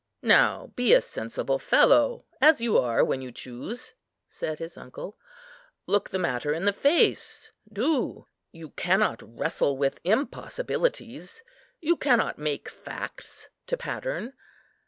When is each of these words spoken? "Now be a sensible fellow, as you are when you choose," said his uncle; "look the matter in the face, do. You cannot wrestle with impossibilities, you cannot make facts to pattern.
"Now 0.23 0.71
be 0.75 0.93
a 0.93 0.99
sensible 0.99 1.59
fellow, 1.59 2.25
as 2.41 2.59
you 2.59 2.75
are 2.75 3.03
when 3.05 3.21
you 3.21 3.31
choose," 3.31 3.93
said 4.27 4.57
his 4.57 4.75
uncle; 4.75 5.15
"look 5.85 6.09
the 6.09 6.17
matter 6.17 6.53
in 6.55 6.65
the 6.65 6.73
face, 6.73 7.51
do. 7.71 8.25
You 8.51 8.71
cannot 8.71 9.21
wrestle 9.23 9.77
with 9.77 10.01
impossibilities, 10.03 11.43
you 11.81 11.95
cannot 11.97 12.39
make 12.39 12.67
facts 12.67 13.49
to 13.67 13.77
pattern. 13.77 14.33